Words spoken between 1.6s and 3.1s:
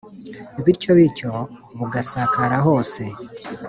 bugasakara hose.